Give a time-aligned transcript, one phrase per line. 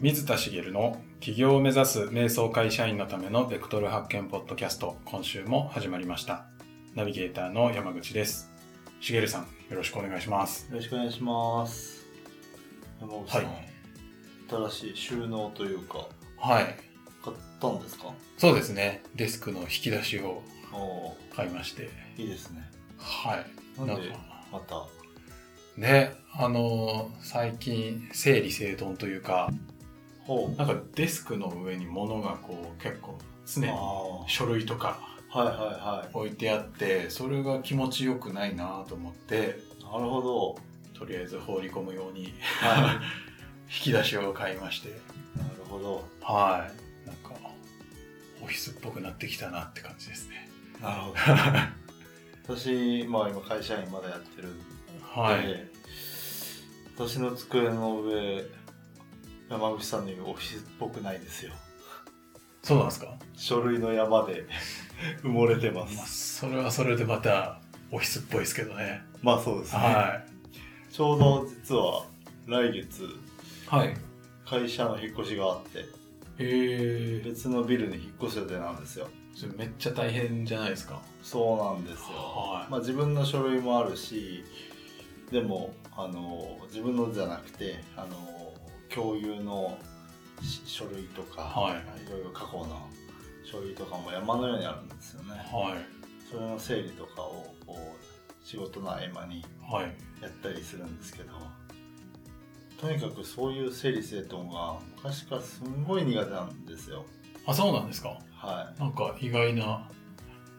[0.00, 6.46] 水田茂の起業を目指す瞑想会社員のためのベクトル発見ポッドキャスト今週も始まりました。
[6.94, 8.48] ナビゲーターの山口です。
[9.00, 10.68] 茂さんよろしくお願いします。
[10.70, 12.06] よろしくお願いします。
[13.00, 13.68] 山口さん、はい。
[14.70, 16.06] 新しい収納というか
[16.38, 16.76] はい。
[17.24, 18.12] 買ったんですか？
[18.36, 19.02] そうですね。
[19.16, 20.44] デスクの引き出しを
[21.34, 21.90] 買いまして。
[22.16, 22.70] いいですね。
[22.98, 23.84] はい。
[23.84, 24.18] なんでか。
[24.52, 24.86] また？
[25.76, 29.50] ねあのー最近整理整頓というか
[30.56, 34.98] なんかデスクの上に物がこう結構常にあ書類とか
[35.30, 40.68] あはいはいは置いてあってそれが気持ちよくないなと思っていなるほど。
[40.98, 43.00] とりあえず放り込むようには
[43.70, 44.88] 引き出しを買いまして。
[44.88, 46.04] いなるほど。
[46.20, 46.68] は
[47.04, 47.06] い。
[47.06, 47.30] なんか
[48.42, 50.48] オフィスっぽくなってきたなって感じですね。
[50.80, 51.14] なるほど。
[52.56, 54.64] 私まあ今会社員まだやってるんで、
[55.02, 55.68] はい。
[56.96, 58.44] 私の机の上
[59.48, 61.52] 山口さんの言うオフィスっぽくないですよ。
[62.62, 64.44] そうなんですか、書類の山で
[65.22, 69.02] 埋もれてままあ、すそれはそれでまたオフィスっぽいですけどね。
[69.22, 70.22] まあそうですね、は
[70.92, 72.04] ちょうど実は
[72.46, 73.06] 来月い
[73.66, 73.96] はい。
[74.44, 75.84] 会社の引っ越しがあってへ
[76.38, 79.08] え別のビルに引っ越す予定なんですよ。
[79.34, 81.00] それめっちゃ大変じゃないですか？
[81.22, 82.70] そうなんですよ、はい。
[82.70, 84.44] まあ、自分の書類もあるし
[85.30, 88.37] でもあの自分のじゃなくてあの
[88.94, 89.78] 共有の
[90.42, 92.10] し書類とか、はい。
[92.10, 92.88] ろいろ過去の
[93.44, 95.30] 書類とかも山のようにあるんですよね。
[95.30, 96.30] はい。
[96.30, 99.94] それの整理とかをこう仕事の合間にはい。
[100.22, 101.30] やったりするんですけど
[102.80, 107.04] とにかくそういう整理整頓が昔からすんごい苦手なんですよ。
[107.46, 108.18] あそうなんですか？
[108.34, 109.64] はなんか意外ない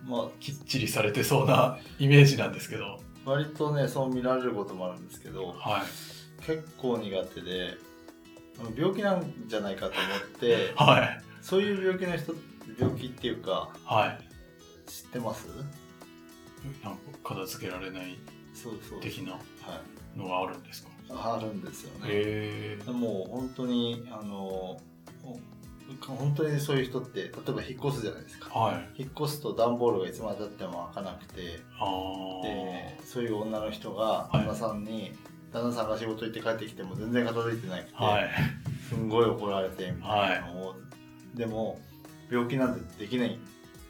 [0.10, 3.00] まあきっちりされてそうな イメージなんですけど。
[3.26, 6.44] 割とねそう見られることもあるんですけどはい。
[6.46, 7.78] 結構苦手で
[8.78, 10.00] 病気なんじゃないかと思
[10.36, 11.22] って はい。
[11.42, 12.34] そういう病気の人
[12.78, 14.08] 病気っていうかは
[14.88, 14.90] い。
[14.90, 15.48] 知ってます？
[16.84, 18.18] なんか片付けられない
[19.02, 19.38] 的なは
[20.16, 20.20] い。
[20.20, 20.90] のがあるんですか？
[21.12, 22.78] あるんですよね。
[22.92, 24.80] もう本当にあの
[26.06, 28.50] 本当にそういう人って例えば引っ越すじゃないですか。
[28.60, 29.02] はい。
[29.04, 31.86] 引っ越すと段ボールがいつまでたっても開かなくてあ
[32.44, 34.38] あでそういう女の人がい。
[34.38, 35.14] 旦那さんに、
[35.52, 38.30] 旦那さんが仕事行って帰ってきても全然片付いてなくて、はい。
[38.90, 40.76] すんごい怒られてみたいなのを、
[41.36, 41.80] でも
[42.32, 43.40] 病気なんてできないん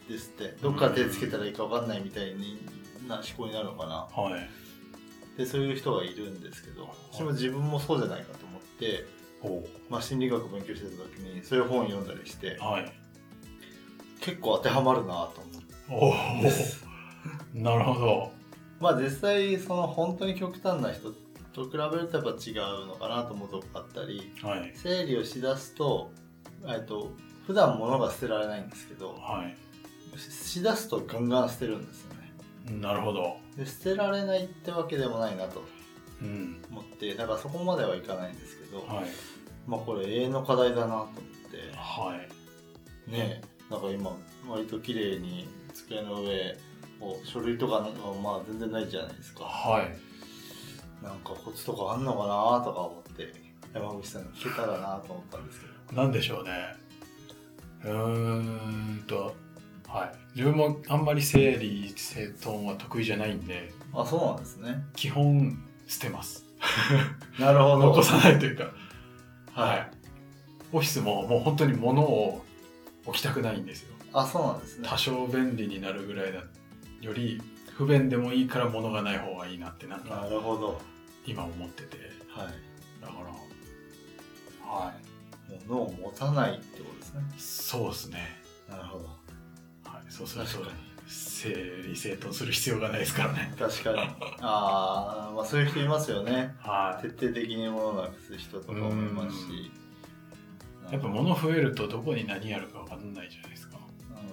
[0.09, 0.55] ですって。
[0.61, 2.59] どっから手つけたらいいか分かんないみたいに
[3.07, 4.07] な思考になるのかな。
[4.21, 4.49] はい。
[5.37, 9.05] でそういう人がいるんですけど私も自分もそうじゃないかと思って、
[9.41, 12.91] おまあ、心理学勉強してた時にそういう本読んだりしてはい。
[14.19, 15.41] 結構当てはまるなと
[15.89, 16.49] 思って。
[17.53, 18.31] なるほど。
[18.81, 21.13] まあ実際その本当に極端な人
[21.65, 22.51] と比べるとやっぱ違
[22.83, 24.71] うのかなと思うとこあったりはい。
[24.75, 26.11] 整理をしだすと,、
[26.67, 27.11] えっと
[27.47, 29.55] 普段物が捨てられないんですけどはい。
[30.19, 32.79] ししだすとガンガン捨てるんですよね。
[32.81, 33.37] なるほど。
[33.57, 35.63] で捨てられないってわけでもないなと
[36.21, 36.61] うん。
[36.69, 39.05] 思ってだからそこまではいかないんですけど、はい。
[39.67, 41.19] まあこれ永遠の課題だなと思って。
[41.75, 42.15] は
[43.07, 43.11] い。
[43.11, 44.11] ねなんか今
[44.47, 46.57] 割と綺麗に机の上
[47.01, 49.45] を書類とかなんかまあ全然ないじゃないですか。
[49.45, 50.08] はい
[51.03, 53.33] なんかコツとかあんのかなとか思って
[53.73, 56.01] 山口さんに聞けたらなと思ったんですけど。
[56.01, 56.51] なんでしょうね。
[57.83, 59.35] うーんと
[59.87, 60.11] はい。
[60.35, 64.83] 自分もあんまり整理整頓は得意じゃないんであそうなんですね。
[64.95, 66.45] 基本捨てます。
[67.39, 67.77] なるほど。
[67.79, 68.65] 残さないというか。
[69.53, 69.91] はい。
[70.71, 72.45] オフィスももう本当に物を
[73.05, 73.95] 置きたくないんですよ。
[74.13, 74.87] あそうなんですね。
[74.87, 76.43] 多少便利になるぐらいだ
[77.01, 77.41] より
[77.75, 80.81] 不便でもいいから物がない方がいいなってなんなかるほど
[81.25, 81.97] 今思ってて。
[82.29, 83.01] はい。
[83.01, 83.13] だか
[84.63, 84.69] ら。
[84.71, 85.09] はい。
[85.67, 87.21] 物を持たないってことですね。
[87.37, 88.41] そうですね。
[88.69, 89.05] なるほど。
[89.89, 90.11] はい。
[90.11, 90.49] そうすると
[91.07, 91.49] 整
[91.87, 93.53] 理整頓する必要がないですからね。
[93.57, 93.99] 確かに。
[94.41, 96.55] ああまあそういう人いますよね。
[96.59, 97.07] はい。
[97.07, 99.71] 徹底的に物をなくす人とかもいますし。
[100.91, 103.77] やっぱ物増えるとどこに何あるか分かんないじゃないですか。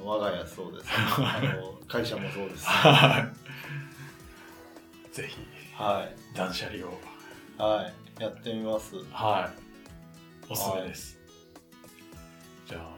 [0.02, 3.28] 我が家そうです、 あの会社もそうですは
[5.12, 5.14] い。
[5.14, 5.36] ぜひ
[5.76, 6.36] はい。
[6.36, 6.98] 断捨離を。
[7.58, 8.22] はい。
[8.22, 8.96] やってみます。
[9.12, 9.50] は
[10.48, 10.50] い。
[10.50, 11.18] おすすめです、
[12.68, 12.96] じゃあ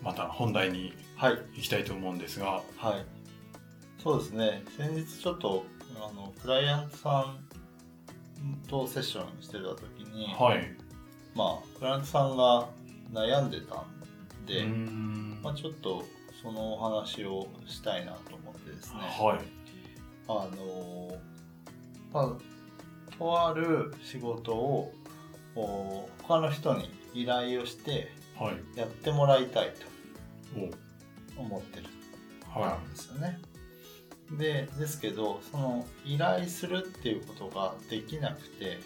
[0.00, 1.32] また本題にはい。
[1.56, 2.62] 行きたいと思うんですが。
[2.76, 3.04] はい。
[4.02, 4.62] そうですね。
[4.76, 5.66] 先日ちょっと
[5.96, 10.74] あのクライアントさんとセッションしてた時に、はい。
[11.34, 12.68] まあクライアントさんが
[13.12, 15.42] 悩んでたんで、ん。
[15.42, 16.04] まあ、ちょっと
[16.40, 19.40] そのお話をしたいなと思ってですね、はい。
[20.28, 21.18] あの
[22.12, 24.92] まあ、とある仕事を
[25.54, 28.78] こう他の人に依頼をしてはい。
[28.78, 29.74] やってもらいたい
[30.56, 30.76] おと
[31.36, 31.86] 思ってる
[32.46, 33.40] はんですよね。
[34.30, 38.78] でですけどその依頼するっていうことができなくて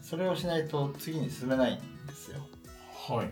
[0.00, 2.38] それをしないと次に進めないんですよ。
[3.10, 3.16] い。
[3.16, 3.26] はい。
[3.26, 3.30] っ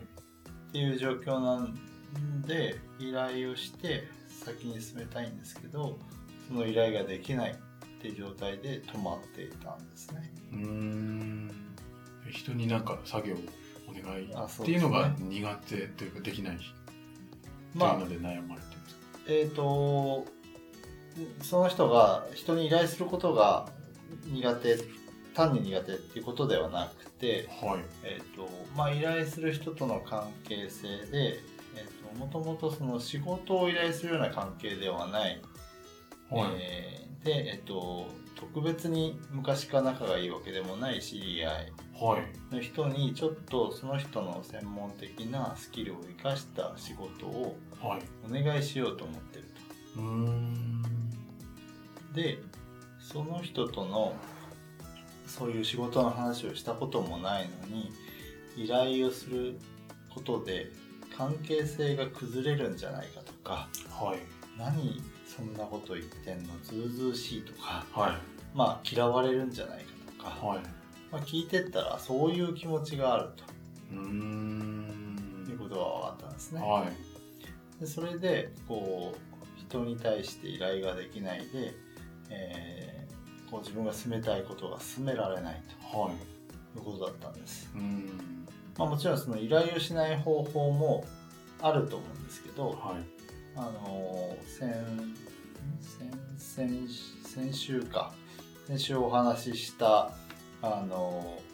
[0.73, 4.07] ていう状況なんで依頼をして
[4.45, 5.99] 先に進めたいんですけど
[6.49, 7.59] その依頼ができない
[8.01, 10.33] っていう状態で止まっていたんですね。
[10.53, 11.51] うーん。
[12.31, 13.39] 人になんか作業を
[13.89, 16.71] お願いっていうのが苦手というかできないっていう
[17.75, 20.27] まあので悩まれてるんですか、えっ、と
[21.43, 23.69] その人が人に依頼することが
[24.27, 24.79] 苦手
[25.35, 27.81] 単に苦手っていうことではなくて、はい。
[28.05, 31.41] えーとまあ、依頼する人との関係性で、
[31.77, 35.41] えー、ともともとその仕事を依頼するような関係ではない、
[36.31, 36.51] はい。
[36.57, 42.55] えーで、えー、と特別に昔から仲がいいわけでもない知り合いはい。
[42.55, 48.03] の人にちょっとその人の専門的なスキルを生かした仕事をはい。
[48.27, 49.45] お願いしようと思ってる
[49.97, 50.01] と。
[50.01, 50.83] うーん。
[52.15, 52.39] で
[52.99, 54.15] その人との
[55.27, 57.93] そういう仕事の話をしたこともないのに
[58.57, 59.59] 依頼をする
[60.13, 60.73] ことで
[61.17, 64.19] 関係性が崩れるんじゃないかとかはい。
[64.59, 65.03] 何
[65.37, 68.13] そんなこと言ってんのずうずうしいとかはい。
[68.55, 69.85] まあ嫌われるんじゃないか
[70.35, 70.59] とか、はい。
[71.13, 73.29] まあ、聞いてったらそういう気持ちがある
[73.93, 75.69] うーというこん。
[75.69, 76.61] とが分かったんですね。
[76.61, 77.81] はい。
[77.81, 81.75] でそれでこう人に対して依頼ができないで、
[82.31, 85.55] えーこう自分が進めたいことが進められない
[85.93, 86.15] はい。
[86.73, 88.47] ということだったんです、うーん。
[88.79, 91.05] まあ、もちろんその依頼をしない方法も
[91.61, 93.20] あると思うんですけど、はい。
[93.57, 94.71] あのー先
[96.39, 96.89] 先先
[97.25, 98.13] 先週か
[98.67, 100.13] 先週お話しした
[100.63, 101.51] あのー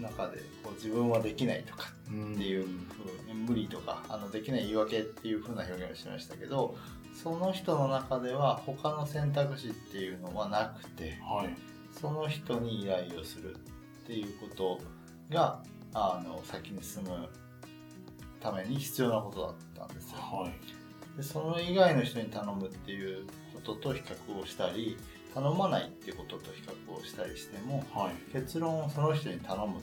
[0.00, 6.74] 中でこう自分はできないとかっていうふうに無理とかあのできない言い訳っていうふうな表現をしましたけど
[7.12, 11.54] その人の中では他の選択肢っていうのはなくてはい。
[11.92, 13.58] その人に依頼をするっ
[14.06, 14.80] ていうこと
[15.28, 15.60] が
[15.92, 17.28] あの先に進む
[18.40, 19.48] ために必要なことだ
[19.84, 20.18] ったんですよ。
[20.18, 21.16] はい。
[21.16, 24.96] でその以外の人に頼むっていうことと比較をしたり
[25.34, 28.32] 頼まないっていうことと比較をしたりしてもはい。
[28.32, 29.82] 結論その人に頼むっ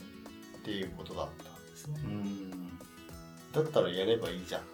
[0.64, 1.98] ていうことだったんですね。
[3.52, 4.64] だったらやればいいじゃんっ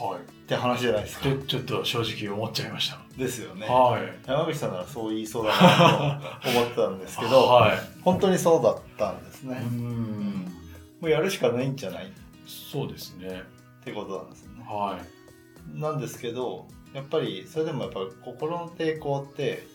[0.00, 0.48] はい。
[0.48, 2.98] て話じゃないですかで、ちょっと正直思っちゃいました。
[3.16, 4.28] ですよねはい。
[4.28, 7.78] 山口さんならそう言いそうだなと思ってたんですけど、はい。
[8.02, 10.52] 本当にそうだったんですね、うーん。
[11.00, 12.08] もうやるしかないんじゃないっ
[12.46, 13.42] そうですね。
[13.84, 15.78] てことなんですよねはい。
[15.80, 19.66] なんですけどやっぱりそれでもやっぱり心の抵抗って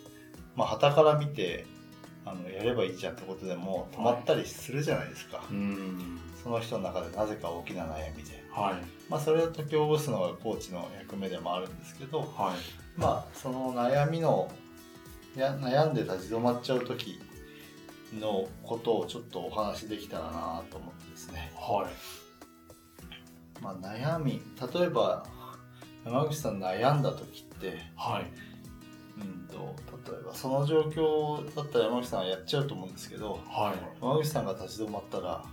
[0.56, 1.66] まあ旗から見て
[2.26, 6.20] あのやればいいじゃんってことでも止まったりするじゃないですか、うーん。
[6.44, 9.10] その人の中でなぜか大きな悩みではい。
[9.10, 12.30] まあそれを解きほぐすのがコーチの役目でもあるんですけどはい。
[13.00, 14.52] まあその悩みの
[15.36, 17.20] や悩んで立ち止まっちゃう時
[18.20, 22.29] のことをちょっとお話しできたらなと思ってですねはい。
[23.62, 24.42] まあ悩み
[24.74, 25.26] 例えば
[26.06, 28.32] 山口さん悩んだ時ってはい。
[29.20, 29.76] うんと
[30.12, 34.02] 例えばその状況だったら山口さんはやっちゃうと思うんですけどはい。
[34.02, 35.44] 山口さんが立ち止まったら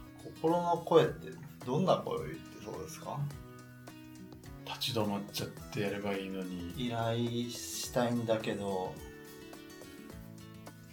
[0.41, 1.33] 心の声って
[1.65, 3.19] どんな声を言ってそうですか？
[4.65, 6.75] 立ち止まっちゃってやればいいのに。
[6.77, 7.17] 依頼
[7.51, 8.93] したいんだけど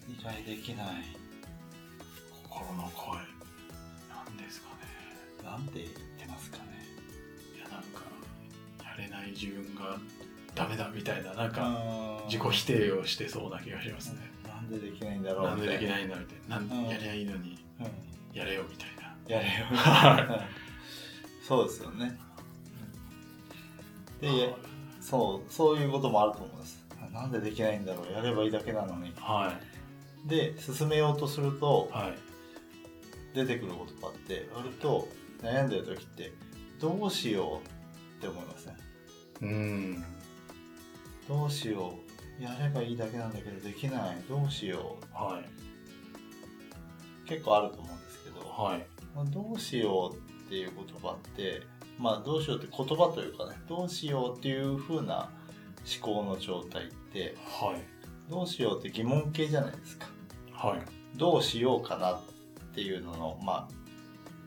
[0.10, 0.88] 依頼できない
[2.32, 3.18] 心の声。
[4.10, 5.44] なんですかね。
[5.44, 6.64] なんて言ってますかね
[7.74, 8.02] なんか、
[8.84, 9.98] やれない自分が
[10.56, 14.32] ダメだみたいな、なんか、うん自己否定をしてそうな気がしますね。
[14.48, 16.60] なんでできないんだろうなんでできいないんだみたいな。
[16.60, 17.88] なんうんやりゃいいのに、うん
[18.38, 19.04] やれよみたいな。
[19.28, 20.48] やれよは
[21.48, 22.18] そうですよね
[24.22, 24.54] で
[25.02, 29.54] そうそういうこともあると思いますなんでできないんだろうやればいいだけなのには
[30.26, 30.30] い。
[30.30, 32.18] で進めようとするとはい。
[33.36, 35.08] 出てくる言葉って割と
[35.42, 36.32] 悩んでる時って
[36.84, 38.76] どうしようって思いますね
[39.42, 40.04] うーん。
[41.30, 41.94] どうしよ
[42.40, 45.42] うやればいいだけなんだけどできないどうしよはい。
[45.42, 48.86] う結構あると思うんですけど、はい。
[49.16, 51.62] まあ、どうしようっていう言葉って
[51.98, 55.30] まあどうしようって言葉というかねどうしようっていう風な
[56.04, 57.82] 思考の状態ってはい。
[58.30, 60.08] どうしようって疑問形じゃないですか
[60.52, 60.82] はい。
[61.18, 62.20] どうしようかなっ
[62.76, 63.83] ていうののまあ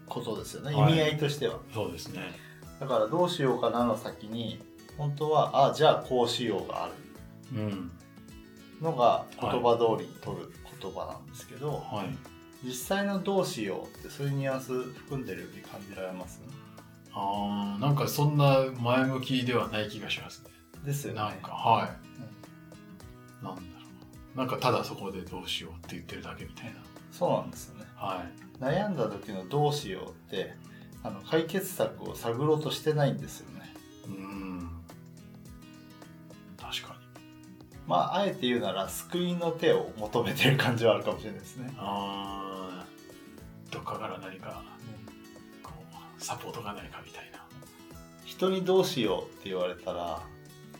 [0.08, 2.20] ことですよね、はい意味合いとしてはそうですね。
[2.80, 4.60] だからどうしようかなの先に
[4.98, 6.92] 本当はあじゃあこうしようがある
[7.54, 7.90] うん。
[8.82, 12.16] のが言葉通りに取る言葉なんですけど、はい。
[12.62, 16.42] 実際のどうしようってそういうニュアンス含んでるように感じられます？
[17.12, 20.50] あーなんかそんな前向きではない気がしますね。
[20.84, 23.44] ですよねなんか、はい。
[23.44, 23.66] なんだろ
[24.34, 24.38] う。
[24.38, 26.72] なんかただそこでどうしようって言ってるだけみたいな。
[27.10, 28.45] そうなんですよねはい。
[28.60, 30.54] 悩んだ時のどうしようって
[31.02, 33.74] あの解決策を探ろうとしてないんですよね
[34.06, 34.70] うーん。
[36.56, 37.06] 確かに。
[37.86, 44.62] まああえて言うなら救いの手を求めてる感じはあるかもしれないですねあーどっかから何か、
[45.62, 45.72] こ
[46.18, 47.44] う、サポートがないかみたいな。
[48.24, 50.20] 人にどうしようって言われたら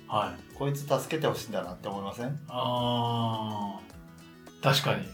[0.09, 0.55] はい。
[0.57, 2.41] こいつ助けてほしいんだなって思いません？
[2.49, 5.05] あー確かに。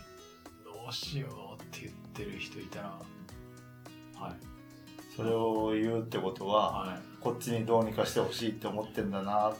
[0.65, 1.52] どうしよう
[2.13, 2.99] ってる人いたら、
[4.15, 4.33] はい。
[5.17, 7.01] それを言うってことははい。
[7.21, 9.55] こっちにどうにかしてほしいって思ってんだなっ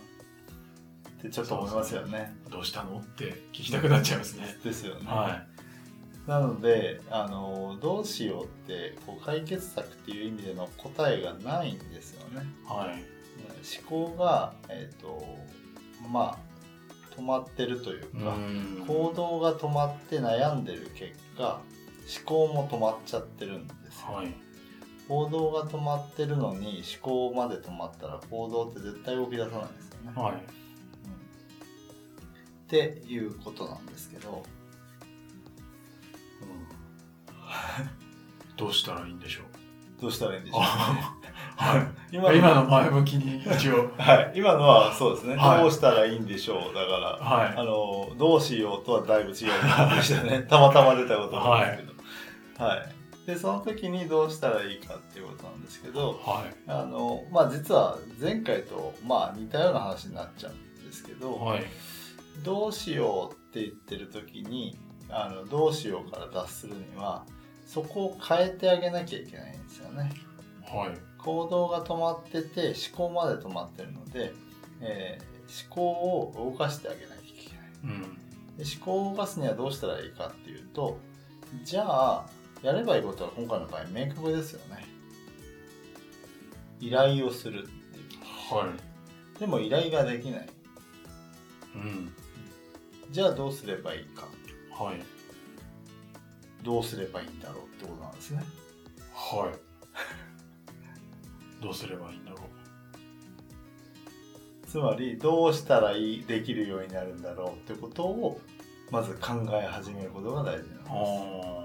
[1.23, 2.99] てちょっと思いますよねどうしたの？
[2.99, 4.57] って聞きたくなっちゃいますね。
[4.65, 5.45] ですよね、は
[6.27, 12.73] なのであのどうしようってこう解決策っていう意味での答えがないんですよねい。
[12.73, 13.05] はい。
[13.89, 15.25] 思考が、えーと
[16.11, 21.61] まあ、止まってるといううか、ん行動が止まって悩んでる結果
[22.19, 24.33] 思考も止まっちゃってるんですよ、はい。
[25.09, 30.33] 行動が止まってるのに思考まで止まったら行動って絶対動き出さないですよね、はい。
[30.33, 30.39] うん。
[30.39, 30.43] っ
[32.69, 34.43] ていうことなんですけど。
[38.57, 39.45] どうしたらいいんでしょう？
[40.01, 40.61] どうしたらいいんでしょう？
[40.61, 41.13] は
[41.79, 41.87] い。
[42.17, 43.91] 今今の前向きに一応。
[43.99, 45.61] はい、今のはそうですね、はい。
[45.61, 46.75] どうしたらいいんでしょう？
[46.75, 47.25] だからあ
[47.59, 49.41] はのどうしようとはだいぶ違うで
[50.03, 50.43] したね。
[50.49, 51.89] たまたま出たことなんですけど。
[51.89, 51.92] はい、
[53.27, 55.93] でその時にどうしたらいいかっていうことなんですけい。
[55.93, 56.55] どはい。
[56.67, 61.65] あのまあ実は前回とまあ似たような話になっちゃうんですけど、はい。
[62.45, 64.77] どうしようって言ってる時に
[65.09, 67.25] あのどうしようから脱するには
[67.67, 70.11] そこを変えてあげなきゃいけないんですよね
[70.67, 70.99] はい。
[71.19, 74.33] 行動が止まってて思考まで止まってるので、
[74.81, 77.57] えー思考を動かしてあげなきゃいけ
[77.87, 78.03] ないうん。
[78.57, 80.99] で思考を動かすにはどうしたらいいかっていうと
[81.63, 82.27] じゃあ
[82.63, 84.85] やればいいことは今回の場合明確ですよね
[86.81, 88.67] 依頼をするっていうは
[89.37, 89.39] い。
[89.39, 90.49] でも依頼ができない
[91.75, 92.13] うん。
[93.11, 94.27] じゃあどうすればいいか
[94.73, 95.03] はい。
[96.63, 98.43] どうすればいいんだろうってことなんですね
[99.15, 99.59] はい。
[101.63, 102.39] どうすればいいんだろ
[104.67, 108.41] つまりどうしたらいいできるようになるんだろうってことを
[108.91, 111.62] まず考え始めることが大事なんです。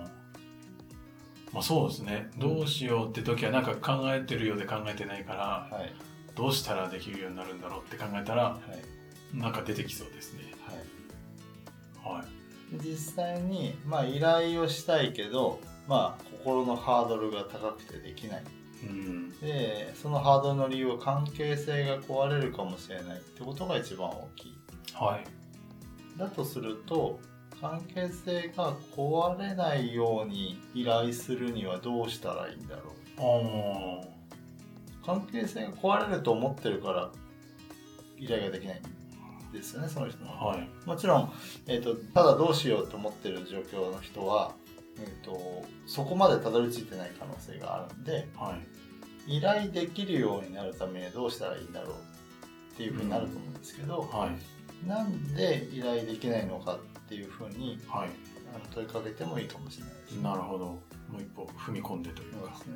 [1.57, 2.29] まあそうですね。
[2.37, 5.91] どうしようって時はなんか考えてるようで考えてないから、はい
[6.35, 8.59] どうしたらできるようになるんだろうって考えたら、は
[9.33, 10.53] いなんか出てきそうですね。
[12.03, 12.77] はいはい。
[12.77, 18.43] で実際に、まあ、依頼をしたいけど、まあ、心のハードルが高くてできない
[18.83, 19.31] うん。
[19.39, 24.57] でそのハードルの理由は関係性が壊れるかもしれないってことが一番大きい
[24.93, 26.19] はい。
[26.19, 27.19] だとすると
[27.59, 32.93] 関係性が壊れないように依頼するにはどうしたらいいんだろ
[34.03, 35.05] う？
[35.05, 37.09] 関係性が壊れると思ってるから
[38.17, 38.81] 依頼ができない
[39.49, 40.69] んですよねその人のはい。
[40.85, 41.33] もちろん、
[41.65, 44.53] えー、とただどうしようと思ってる状況の人は、
[44.99, 48.55] えー、とそこまでたどり着いてない可能性があるんでは
[49.27, 49.37] い。
[49.37, 51.93] 依頼できるようになるためにはどうしたらいいんだろう
[52.73, 54.29] っていうふうになると思うんですけど、は
[54.85, 54.87] い。
[54.87, 58.09] なんで依頼できないのかっていうふうにはい。
[58.55, 60.23] あの問いかけてもいいかもしれないですね。
[60.23, 60.65] なるほど。
[60.65, 60.79] も
[61.19, 62.55] う一歩踏み込んでというかそうで。
[62.63, 62.73] すね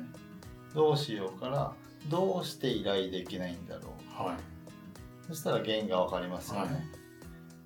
[0.74, 1.72] どうしようから
[2.08, 4.36] どうして依頼できないんだろうはい。
[5.28, 6.72] そしたら原因が分かりますよね。
[6.74, 6.82] はい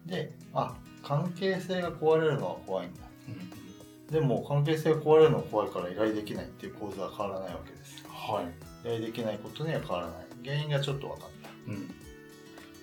[0.06, 8.44] であ関係性が壊れるのは怖いんだうんでも関係性が壊れるのが怖いから依頼できないっていう構図は変わらないわけですはい。
[8.86, 11.72] 依頼できないことには変わらない原因がちょっと分かった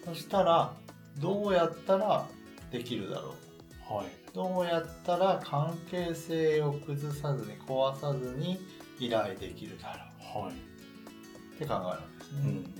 [0.09, 0.15] うん。
[0.15, 0.73] そしたら
[1.19, 2.25] どうやったら
[2.71, 3.33] できるだろう
[3.93, 4.07] はい。
[4.33, 8.59] どうやったら関係性を崩さずに壊さずに
[8.99, 9.93] 依頼できるだ
[10.33, 10.53] ろうはい。
[10.53, 12.73] って考えるわけですね、うん。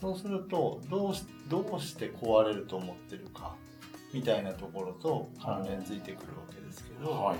[0.00, 3.54] そうするとどうしどうして壊れると思ってるか
[4.14, 7.38] みたいなところと関連づいてくるわけですけど、はい。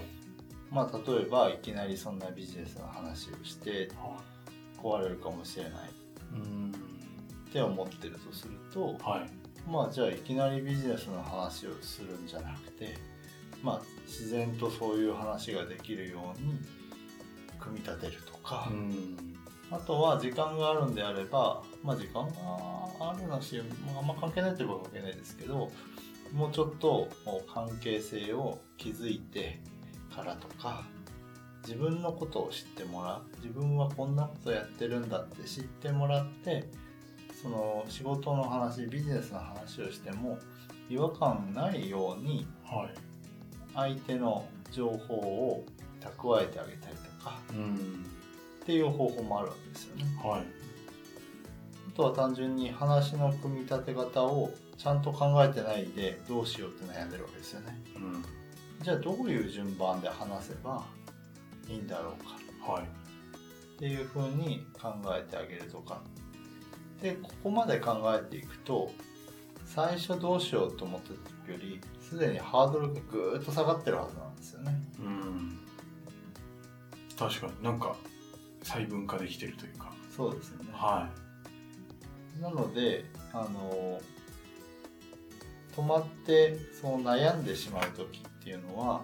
[0.70, 4.20] まあ例えばいきなりそんなビジネスの話をしては
[4.82, 5.74] 壊れるかもしれないい。
[6.34, 6.72] うん。
[7.48, 9.39] って思ってるとするとはい。
[9.70, 12.96] まあじゃあいきなりビジネスの話をするんじゃなくて
[13.62, 16.58] まあ自然とそういう話ができるように
[17.58, 19.36] 組み立てるとか、うん。
[19.70, 22.32] あとは時間があるんであればまあ時間が
[23.00, 25.70] あるなし、まあ、あんま関係ないといえば関係ないですけど
[26.32, 27.08] もうちょっと
[27.52, 29.60] 関係性を築いて
[30.14, 30.84] からとか
[31.62, 36.68] 自分のことを知ってもらう自分はこんなことやってるんだって知ってもらって
[37.40, 40.38] その仕事の話ビジネスの話をしても
[40.90, 42.94] 違和感ないようにはい
[43.74, 45.64] 相手の情報を
[46.00, 48.04] 蓄えてあげたりとかうん
[48.62, 50.04] っていう方法もあるわけですよね。
[50.22, 50.42] はい
[51.92, 57.78] あとは単純に話の組み立て方をちゃんと考えてないでどうしようって悩んでるわけですよね。
[57.96, 58.24] うん
[58.82, 60.86] じゃあどういう順番で話せば
[61.68, 66.02] いいんだろうかはいっていうふうに考えてあげるとか。
[67.02, 68.90] で、ここまで考えていくと、
[69.64, 74.74] 最初どうしようと思った時より、すでにハードルがぐーっと下がってるはずなんですよね。
[74.98, 75.60] うん
[77.18, 77.96] 確かになんか
[78.62, 80.70] 細分化できてるというかそうですよね。
[80.72, 81.10] は
[82.40, 84.00] なので、あの、
[85.76, 89.02] 止まってそう悩んでしまう時っていうのは、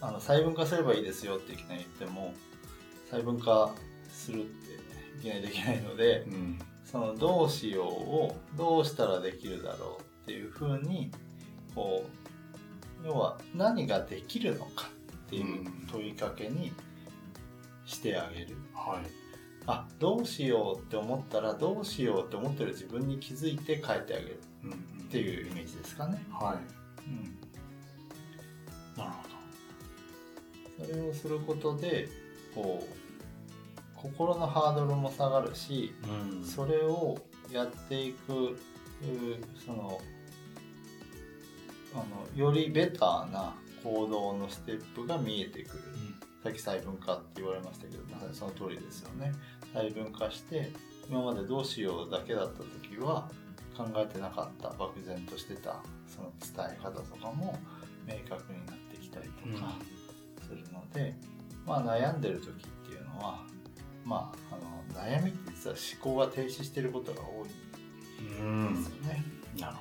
[0.00, 2.34] あの細分化すればいいですよっていきなり言っても、
[3.10, 3.72] 細分化
[4.10, 4.46] する
[5.18, 6.58] いきなりできないのでい、うん
[6.90, 11.12] そのどうしようをどうしたらできるだろうっていうふうに
[11.72, 12.04] こ
[13.04, 14.90] う要は何ができるのか
[15.28, 16.72] っていう問いかけに
[17.84, 18.98] してあげる、はい。
[19.66, 24.40] あどうしようって思ったらどうしようって思ってる自分に気づいて変えてあげる。
[24.64, 24.76] うんうん。
[24.76, 26.56] っていうイメージですかね、はい。
[27.06, 27.38] うん、
[28.96, 29.30] なるほ
[30.84, 32.08] それをすることで
[32.54, 32.99] こう
[34.20, 36.44] 心のハードルも下がるしどうん。
[36.44, 37.16] それを
[37.50, 38.56] やっていくう
[39.64, 39.98] その
[41.94, 45.84] あのよりベターな行動のステップが見えてくる。
[46.44, 49.32] さっき細分化って言われましたけどまさにその通りですよね。
[49.72, 50.70] 細分化して
[51.08, 53.30] 今までどうしようだけだった時は
[53.74, 57.58] 考えてなかった漠然としてたその伝え方とかも
[58.06, 59.54] 明確になってきたりうん。
[59.54, 59.72] とか
[60.46, 61.14] するので、
[61.64, 63.46] まあ、悩んでる時っていうのは
[64.10, 68.40] まあ、あの悩みって実は思考が停止してることが多い。
[68.40, 68.70] うん。
[68.70, 69.24] んですよね。
[69.56, 69.76] なる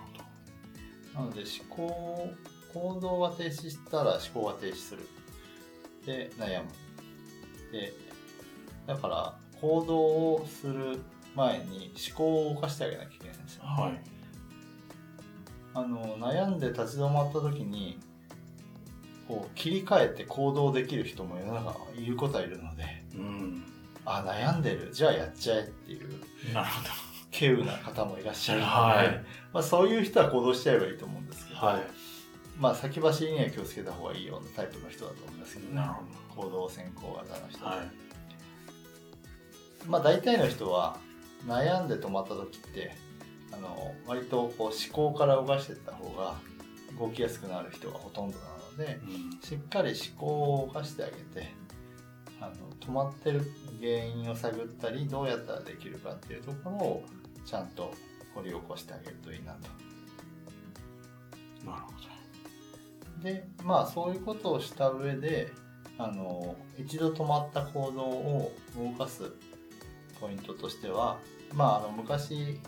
[1.13, 2.29] ほなので思考
[2.71, 5.07] 行動が停止したら思考が停止する。
[6.05, 6.69] で悩む。
[7.71, 7.93] で
[8.85, 9.97] だから行動
[10.35, 10.99] をする
[11.35, 14.01] 前に思考を動かしてあげなきゃいけないんですよ、どはい。
[15.73, 17.99] あの悩んで立ち止まった時に
[19.27, 22.83] こう切り替えて行動できる人も世の中いることはいるので。
[23.15, 23.63] うん
[24.05, 24.89] あ悩んでる。
[24.91, 26.09] じゃあやっちゃえっていう。
[26.53, 26.81] なるほ
[27.31, 29.25] 稀有な方もいらっしゃるので、はい。
[29.53, 31.83] まあ、そういう人は行動しちゃえばいいと思うんですけど、どはい。
[32.59, 35.93] まあ先走りには気をつけた方がいいようなタイプの人だと思いますけどねなる
[36.35, 37.77] ほ行動先行型の人、はい。
[39.87, 40.97] まあ大体の人は
[41.47, 42.91] 悩んで止まった時って
[43.53, 46.35] あの割とこう思考から動かしていった方が
[46.99, 49.39] 動きやすくなる人がほとんどなのでうん。
[49.41, 51.53] しっかり思考を動かしてあげて
[52.41, 52.53] あの
[52.85, 57.03] 止まってる原因を探ったりどうやったらできるかっていうところを
[57.45, 57.93] ちゃんと
[58.35, 59.69] 掘り起こしてあげるといいなと。
[61.65, 61.91] なるほ
[63.23, 65.51] でまあそういうことをした上で
[65.97, 69.23] あの一度止まった行動を動かす
[70.19, 71.19] ポイントとしては
[71.53, 72.59] まああの昔、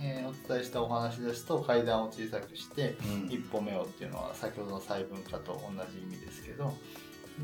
[0.00, 6.74] えーお伝えしたお話ですと階段を小さくしてどうん一歩目をっていうのは先ほどの細分化と同じ意味ですけど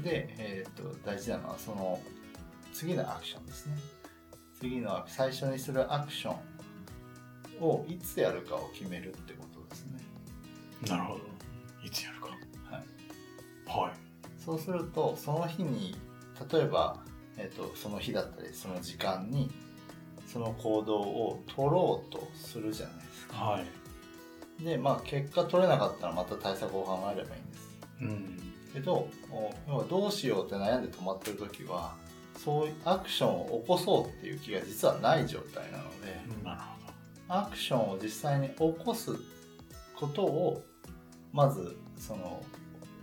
[0.03, 1.99] で、えー、と大事なのはその
[2.75, 3.77] 次のアクションですね。
[4.61, 6.35] 次の最初にするアクショ
[7.61, 10.01] ンをいつやるかを決めるってことですね。
[10.89, 11.21] なるほど。
[11.85, 12.29] いつやるか。
[12.71, 13.87] はい。
[13.87, 13.93] はい。
[14.37, 15.97] そうするとその日に
[16.53, 16.99] 例えば、
[17.39, 19.51] えー、とその日だったりその時間に
[20.27, 23.37] その行動を取ろうとするじゃないですか。
[23.37, 24.65] はい。
[24.65, 27.69] でまあ結果取れなかったらまた対策を考えればいいんです。
[28.01, 28.35] うん。
[28.73, 31.95] けどお要はどうしようって悩んで止まってる時は
[32.37, 36.75] そういうアクションを起こそうっていう気が実はない状態なのでなるほ
[37.29, 39.11] アクションを実際に起こす
[39.97, 40.62] ことを
[41.33, 42.42] まずその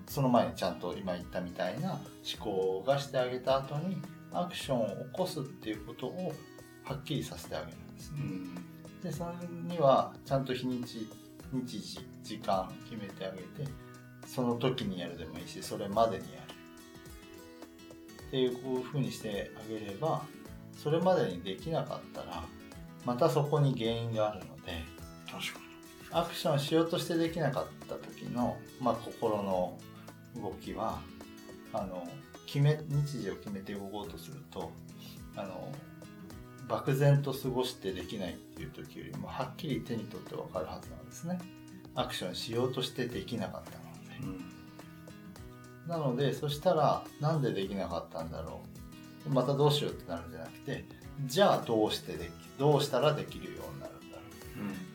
[0.07, 2.01] その前にちゃんと今言ったみたいな思
[2.39, 3.97] 考がしてあげた後に
[4.33, 6.33] アクションを起こすっていうことを
[6.83, 8.17] はっきりさせてあげるんですね。
[8.19, 9.01] どうん。
[9.01, 11.09] でそれにはちゃんと日にち
[11.53, 13.69] 日時時間決めてあげて
[14.25, 16.40] その時にやるでもいいしそれまでにやる
[18.31, 20.21] っていうこういうふうにしてあげれば
[20.77, 22.41] それまでにできなかったら
[23.05, 24.85] またそこに原因があるので
[25.29, 25.59] 確か
[26.11, 29.77] アクションしようとしてできなかった時の、まあ、心の
[30.37, 31.01] 動きは
[31.73, 32.07] あの
[32.45, 34.71] 決め日時を決めて動こうとすると
[35.35, 35.69] あの
[36.69, 41.37] 漠然と過ごしてできないっていう時よりもはっきり手に取って分かるはずなんですね。
[41.95, 44.25] アクションしようとしてできなかったので。
[44.25, 44.60] にうん
[45.87, 48.61] なのでそしたらなんでできなかったんだろ
[49.27, 49.29] う。
[49.29, 50.85] またどうしようってなるんじゃなくて
[51.25, 54.23] じゃあどうしてできどうしたらできるようになるんだろ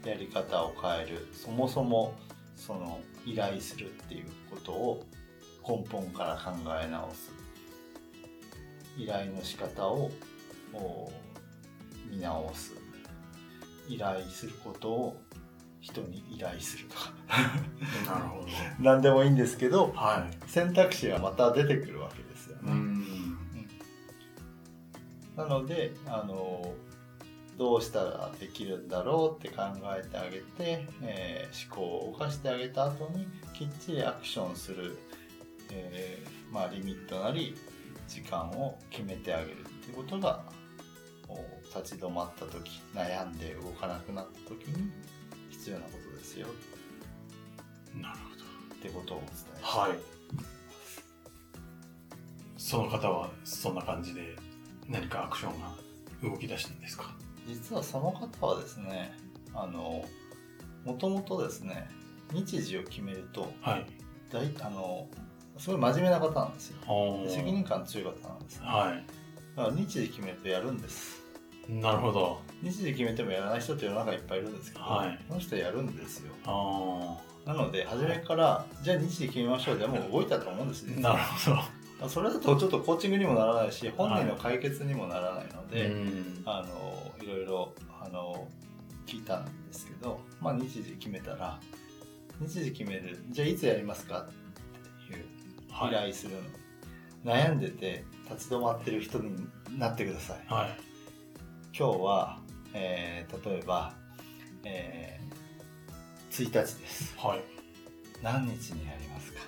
[0.04, 0.08] う。
[0.08, 1.28] やり方を変える。
[1.32, 2.14] そもそも
[2.56, 5.04] その依頼するっていうことを
[5.68, 7.32] 根本から考え直す。
[8.96, 10.10] 依頼の仕方を
[10.72, 11.12] お
[12.10, 12.72] 見直す。
[13.88, 15.20] 依頼することを
[15.86, 17.12] 人に依頼するとか
[18.06, 18.48] なるほど。
[18.80, 20.50] 何でもいいんですけどはい。
[20.50, 22.72] 選択肢がまた出てくるわけですよね。
[22.72, 23.06] ん。
[25.36, 26.74] なのであの
[27.56, 29.62] どうしたらできるんだろうって考
[29.96, 34.98] えてあげて、えー思考を動かしてあげた後にきっちりアクションする、
[35.70, 37.54] えーまあ、リミットなり
[38.08, 40.42] 時間を決めてあげるっていうことが
[41.28, 41.38] お
[41.78, 44.90] 立ち止まった時悩んで動かなくなった時に
[45.66, 46.46] 必要なことですよ
[48.00, 48.18] なる
[48.72, 49.62] ってことをお伝え。
[49.62, 49.98] はい。
[52.56, 54.36] その方はそんな感じで
[54.88, 55.74] 何かアクションが
[56.22, 57.16] 動き出したんですか？
[57.48, 59.12] 実はその方はですね
[59.54, 60.04] あの
[60.84, 61.88] もともとですね
[62.32, 63.86] 日時を決めるとはい。
[64.30, 65.08] 大あの
[65.58, 66.76] すごい真面目な方なんですよ
[67.28, 68.94] 責任感強い方なんです、ね、は
[69.56, 71.22] だから日時決めるとやるんです
[71.68, 71.72] い。
[71.72, 72.40] なるほど。
[72.62, 77.16] 日時決めてもやらない人って世の中いっぱいいるんですけど、はいこの人やるんですよあ
[77.46, 80.90] なので初めから、じゃあ日時決めましょうでもう動いたと思うんですあ。
[80.90, 81.18] ね なる
[82.00, 85.74] ほそれだとちょっとコーチングにもならないし本人の解決にもならないのど。
[85.74, 86.42] で、うん。
[86.44, 88.46] あのいろいろあの
[89.06, 91.58] 聞いたんですけど、まあ、日時決めたら
[92.40, 95.24] 日時決めるじゃあいつやりますかっていう
[95.70, 95.92] 依はい。
[95.92, 96.34] 頼する
[97.24, 99.46] の、悩んでて立ち止まってる人に
[99.78, 100.78] なってくださいはい。
[101.78, 102.38] 今日は、
[102.78, 103.94] えー例えば、
[104.64, 105.26] えー
[106.30, 107.14] 1日です。
[107.16, 107.40] はい。
[108.22, 109.40] 何日にやりますか？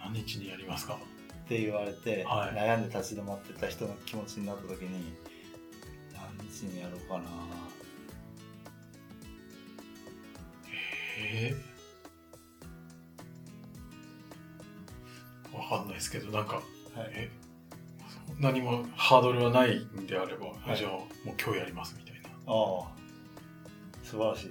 [0.00, 0.98] 何日にやりますか？
[1.44, 2.54] って言われて、はい。
[2.54, 5.14] 悩んで立ち止まってた人の気持ちになった時に
[6.12, 7.24] 何日にやろうかな。
[11.20, 11.54] え
[15.54, 16.64] えわかんないですけど、なんか、はい。
[17.12, 17.30] え
[18.38, 22.28] 何もハードルはないんであれば、はいじゃあもう今日やりますみたいな。
[22.28, 22.98] ああ
[24.02, 24.50] 素晴らしい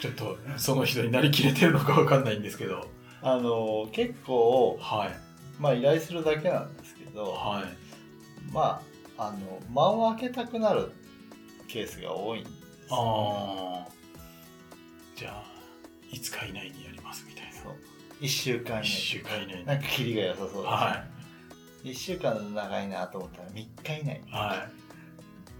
[0.00, 2.88] ちょっとその人になりきれてるのかわかんないんですけど。
[3.22, 5.10] あの結構はい。
[5.58, 8.52] まあ依頼するだけなんですけどはい。
[8.52, 8.82] ま
[9.16, 10.92] ああの間を空けたくなる
[11.68, 13.88] ケースが多いんですよね、ああ。
[15.16, 15.44] じゃあ、
[16.12, 17.52] 5日以内にやりますみたいな。
[17.52, 17.72] そう
[18.20, 19.64] 1週間以1内週間以内に。
[19.64, 21.04] なんかキリが良さそうです、ねは
[21.84, 23.68] 1週間長いなと思ったら3日
[24.02, 24.30] 以内い。
[24.30, 24.68] は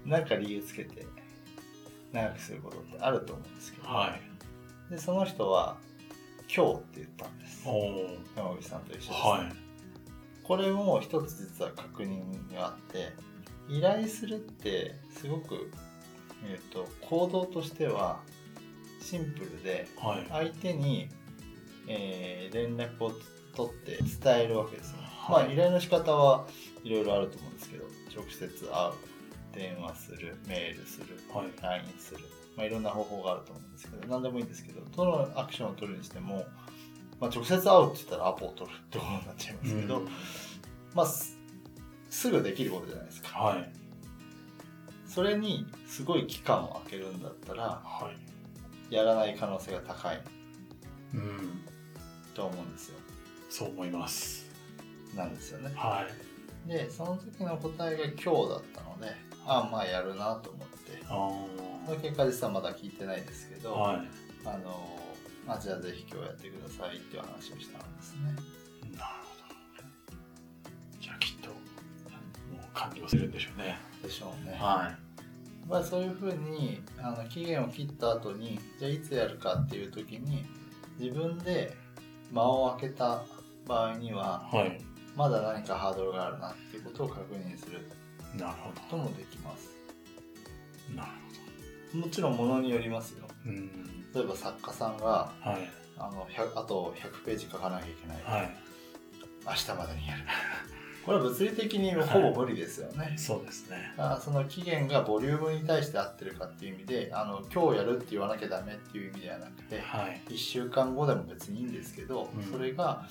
[0.05, 0.09] い。
[0.09, 1.05] なんか理由つけて
[2.11, 4.17] 長くすることってあると思うんですけど、は
[4.89, 4.91] い。
[4.91, 5.77] でその人は
[6.53, 8.17] 「今日」って言ったんですおお。
[8.35, 9.55] 山口さんと一緒です、はい。
[10.43, 13.13] これも一つ実は確認があって
[13.69, 15.71] 依頼するってすごく、
[16.43, 18.19] えー、と行動としては
[18.99, 20.25] シンプルではい。
[20.29, 21.07] 相手に、
[21.87, 23.11] えー連絡を
[23.55, 26.45] 取って伝えるわけですよ、はいまあ依頼の仕方は
[26.83, 27.85] いろいろあると思うんですけど
[28.15, 28.93] 直接会う
[29.53, 31.47] 電話するメールするはい。
[31.61, 32.19] LINE する、
[32.57, 36.45] まあ、いろんな方法があると思うんですけど何でもいいんですけどどのアクションを取るにしても、
[37.19, 40.07] まあ、直接会うって言ったらアポを取るってことになっちゃいますけど、うん
[40.93, 41.37] まあす
[42.09, 43.69] すぐできることじゃないですかはい。
[45.05, 48.11] それにすごい期間を空けるんだったらは
[48.89, 48.93] い。
[48.93, 50.21] やらない可能性が高い
[51.13, 51.61] うん。
[52.33, 52.95] と思うんですよ
[53.49, 54.44] そう思います。
[55.15, 56.05] なんですよねは
[56.65, 56.69] い。
[56.69, 59.11] でその時の答えが今日だったので
[59.45, 61.31] ああまあやるなと思ってあ
[61.85, 63.59] その結果実はまだ聞いてないですけあ。
[63.59, 64.07] ど、はい。
[64.45, 64.99] あの
[65.47, 68.35] あじゃあぜひ今日やってくださいっていう話をしたんですねなる
[68.97, 70.99] ほど。
[70.99, 73.77] じゃあきっと、もう完了するんでしょうね。
[74.01, 74.91] でしょうねは
[75.67, 80.45] まあ、そういうふうにあの期限を切った後にじゃあいつやるかっていう時に
[80.99, 81.75] 自分で
[82.31, 83.23] 間を空けた
[83.67, 84.55] 場合には、い。
[84.57, 84.81] はい。
[85.15, 87.87] まだ何かハードルがあるなっていうことを確認する
[88.37, 89.69] なるほこともできます
[90.89, 90.95] ど。
[90.95, 91.07] な
[91.93, 93.51] るもちろんものによりますよほど。
[93.51, 94.11] うん。
[94.13, 95.85] 例えば作家さんがはい。
[95.97, 98.49] あの100あと100ページ書かなきゃいけない、はい。
[99.45, 100.23] 明日までにやる
[101.05, 103.93] これは物理的にほぼ無理ですよね、そうですね。
[103.95, 110.21] あその期限がボリュームに対して合ってるかっていう意味であの今日やるって言わなきゃダメっていう意味ではなくてはい。
[110.29, 113.07] 1週間後でも別にいいんですけど、うんそれが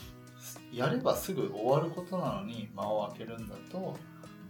[0.73, 3.97] やればすぐ終わることなのに間を空けるんだと、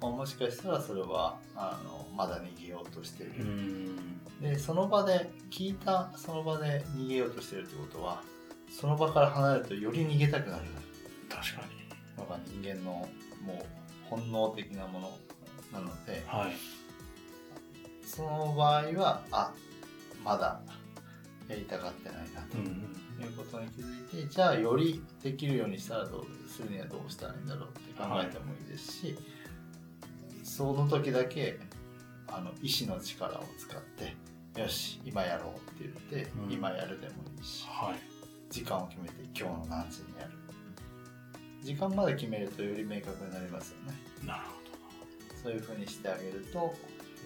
[0.00, 4.20] まあもしかしたらそれはあのまだ逃げようとしている、うん。
[4.40, 8.22] でその場で聞いたその場で逃げようとしてるってことは
[8.70, 10.64] その場から離れるとより逃げたくなる
[11.28, 11.84] 確かに。
[12.16, 13.08] のが人間の
[13.44, 13.66] もう
[14.08, 15.18] 本能的なもの
[15.72, 16.52] なのではい。
[18.06, 19.52] その場合はあ
[20.24, 20.60] まだ
[21.48, 23.03] やりたがってないなとうん。
[23.22, 29.18] いうことに気づいてじゃあよりできるようにしたらどうするにはどうしたらいいんだろうって考えてもいいですし、
[30.42, 31.58] その時だけ
[32.28, 38.00] あの意志の力を使ってよし今やろうって言って、うん今やるでもいいしはい。
[38.50, 40.30] 時間を決めて今日の何時にやる
[41.62, 44.42] 時間まで決めるとより明確になりますよねなる
[45.42, 46.74] そういう風にしてあげるとよ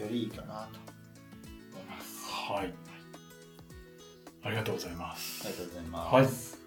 [0.08, 0.78] りいいかなと
[1.72, 2.60] 思いますほど。
[2.60, 2.74] はい。
[4.48, 5.46] ありがとうございます。
[5.46, 6.58] ありがとうございます、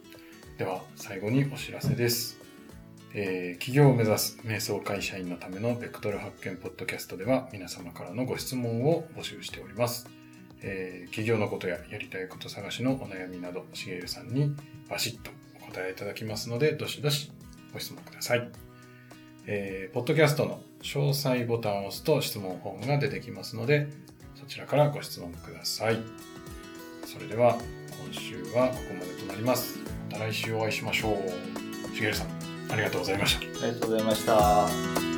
[0.59, 2.39] では最後にお知らせです、
[3.15, 10.07] えー企業を目指す瞑想会社員のためのベクトル発見ポッドキャストでは皆様からのご質問を募集しております、
[10.61, 14.55] えー企業のことややりたいこと探しのお悩みなどしげるさんに
[14.87, 15.31] バシッと
[15.67, 17.31] お答えいただきますのでどしどし
[17.73, 18.47] ご質問ください、
[19.47, 23.87] えーポッドキャストの詳細ボタンを押すと質問フォームが出てきますので
[24.35, 25.97] そちらからご質問ください
[27.11, 27.57] それでは
[28.05, 29.79] 今週はここまでとなります。
[30.09, 31.21] また来週お会いしましょ
[31.91, 31.95] う。
[31.95, 32.27] しげるさん、
[32.71, 33.41] ありがとうございました。
[33.41, 35.10] ありがとうございました